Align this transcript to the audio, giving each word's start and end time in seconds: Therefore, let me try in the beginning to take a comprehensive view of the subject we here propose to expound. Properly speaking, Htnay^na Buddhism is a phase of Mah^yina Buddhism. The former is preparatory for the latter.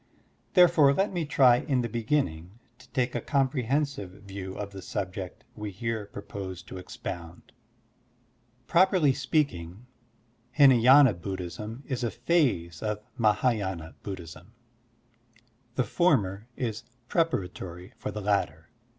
Therefore, 0.55 0.95
let 0.95 1.13
me 1.13 1.25
try 1.25 1.57
in 1.57 1.81
the 1.81 1.87
beginning 1.87 2.57
to 2.79 2.89
take 2.89 3.13
a 3.13 3.21
comprehensive 3.21 4.09
view 4.23 4.55
of 4.55 4.71
the 4.71 4.81
subject 4.81 5.43
we 5.55 5.69
here 5.69 6.07
propose 6.07 6.63
to 6.63 6.79
expound. 6.79 7.51
Properly 8.65 9.13
speaking, 9.13 9.85
Htnay^na 10.57 11.21
Buddhism 11.21 11.83
is 11.85 12.03
a 12.03 12.09
phase 12.09 12.81
of 12.81 13.03
Mah^yina 13.15 13.93
Buddhism. 14.01 14.53
The 15.75 15.83
former 15.83 16.47
is 16.57 16.81
preparatory 17.07 17.93
for 17.99 18.09
the 18.09 18.21
latter. 18.21 18.69